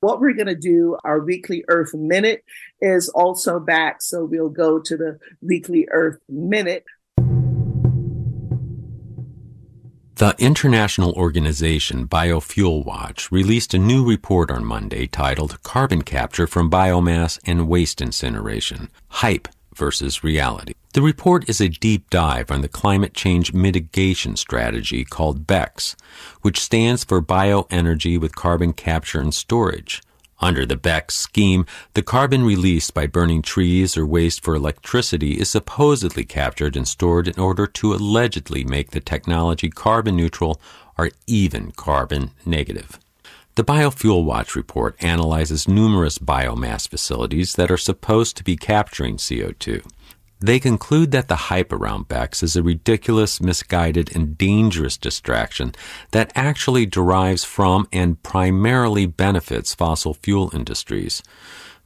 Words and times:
What 0.00 0.20
we're 0.20 0.34
going 0.34 0.46
to 0.46 0.54
do, 0.54 0.96
our 1.02 1.18
weekly 1.18 1.64
Earth 1.68 1.92
Minute 1.92 2.44
is 2.80 3.08
also 3.08 3.58
back. 3.58 4.00
So 4.00 4.24
we'll 4.24 4.48
go 4.48 4.78
to 4.78 4.96
the 4.96 5.18
weekly 5.42 5.88
Earth 5.90 6.20
Minute. 6.28 6.84
The 10.14 10.36
international 10.38 11.12
organization 11.12 12.06
Biofuel 12.06 12.84
Watch 12.84 13.32
released 13.32 13.74
a 13.74 13.78
new 13.78 14.08
report 14.08 14.50
on 14.50 14.64
Monday 14.64 15.06
titled 15.06 15.62
Carbon 15.62 16.02
Capture 16.02 16.46
from 16.46 16.70
Biomass 16.70 17.40
and 17.44 17.68
Waste 17.68 18.00
Incineration 18.00 18.90
Hype 19.08 19.48
versus 19.74 20.22
Reality. 20.22 20.74
The 20.98 21.02
report 21.02 21.48
is 21.48 21.60
a 21.60 21.68
deep 21.68 22.10
dive 22.10 22.50
on 22.50 22.60
the 22.60 22.66
climate 22.66 23.14
change 23.14 23.52
mitigation 23.52 24.34
strategy 24.34 25.04
called 25.04 25.46
BECCS, 25.46 25.94
which 26.42 26.58
stands 26.58 27.04
for 27.04 27.22
Bioenergy 27.22 28.20
with 28.20 28.34
Carbon 28.34 28.72
Capture 28.72 29.20
and 29.20 29.32
Storage. 29.32 30.02
Under 30.40 30.66
the 30.66 30.76
BECCS 30.76 31.12
scheme, 31.12 31.66
the 31.94 32.02
carbon 32.02 32.42
released 32.42 32.94
by 32.94 33.06
burning 33.06 33.42
trees 33.42 33.96
or 33.96 34.04
waste 34.04 34.42
for 34.42 34.56
electricity 34.56 35.38
is 35.38 35.48
supposedly 35.48 36.24
captured 36.24 36.76
and 36.76 36.88
stored 36.88 37.28
in 37.28 37.38
order 37.38 37.68
to 37.68 37.94
allegedly 37.94 38.64
make 38.64 38.90
the 38.90 38.98
technology 38.98 39.70
carbon 39.70 40.16
neutral 40.16 40.60
or 40.98 41.12
even 41.28 41.70
carbon 41.70 42.32
negative. 42.44 42.98
The 43.54 43.62
Biofuel 43.62 44.24
Watch 44.24 44.56
report 44.56 44.96
analyzes 45.00 45.68
numerous 45.68 46.18
biomass 46.18 46.88
facilities 46.88 47.52
that 47.54 47.70
are 47.70 47.76
supposed 47.76 48.36
to 48.38 48.42
be 48.42 48.56
capturing 48.56 49.16
CO2. 49.16 49.84
They 50.40 50.60
conclude 50.60 51.10
that 51.10 51.26
the 51.26 51.48
hype 51.50 51.72
around 51.72 52.08
BECCS 52.08 52.42
is 52.44 52.56
a 52.56 52.62
ridiculous, 52.62 53.40
misguided, 53.40 54.14
and 54.14 54.38
dangerous 54.38 54.96
distraction 54.96 55.74
that 56.12 56.32
actually 56.36 56.86
derives 56.86 57.42
from 57.42 57.88
and 57.92 58.22
primarily 58.22 59.06
benefits 59.06 59.74
fossil 59.74 60.14
fuel 60.14 60.50
industries. 60.54 61.22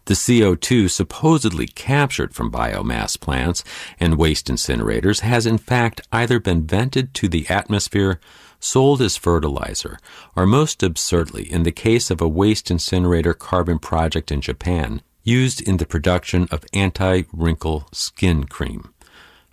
The 0.05 0.15
CO2 0.15 0.91
supposedly 0.91 1.66
captured 1.66 2.35
from 2.35 2.51
biomass 2.51 3.18
plants 3.18 3.62
and 3.99 4.18
waste 4.18 4.49
incinerators 4.49 5.21
has 5.21 5.46
in 5.46 5.59
fact 5.59 6.01
either 6.12 6.40
been 6.40 6.66
vented 6.66 7.15
to 7.15 7.29
the 7.29 7.49
atmosphere, 7.49 8.21
sold 8.59 9.01
as 9.01 9.16
fertilizer, 9.16 9.99
or 10.37 10.45
most 10.45 10.82
absurdly, 10.82 11.51
in 11.51 11.62
the 11.62 11.73
case 11.73 12.10
of 12.10 12.21
a 12.21 12.29
waste 12.29 12.71
incinerator 12.71 13.32
carbon 13.32 13.79
project 13.79 14.30
in 14.30 14.40
Japan, 14.40 15.02
used 15.23 15.60
in 15.60 15.76
the 15.76 15.87
production 15.87 16.48
of 16.51 16.65
anti 16.73 17.23
wrinkle 17.32 17.88
skin 17.92 18.45
cream. 18.45 18.92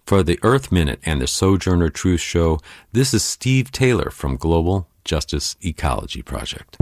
For 0.06 0.24
the 0.24 0.40
Earth 0.42 0.72
Minute 0.72 1.00
and 1.04 1.22
the 1.22 1.28
Sojourner 1.28 1.90
Truth 1.90 2.22
Show, 2.22 2.60
this 2.92 3.14
is 3.14 3.24
Steve 3.24 3.72
Taylor 3.72 4.10
from 4.10 4.38
Global 4.38 4.88
Justice 5.04 5.56
Ecology 5.62 6.22
Project. 6.22 6.78